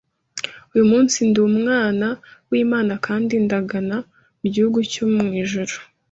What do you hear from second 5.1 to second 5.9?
mu ijuru